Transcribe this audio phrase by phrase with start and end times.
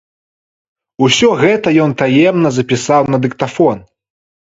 [1.09, 3.77] Усё гэта ён таемна запісаў на дыктафон.